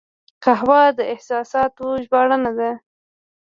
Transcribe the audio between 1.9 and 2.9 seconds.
ژباړن ده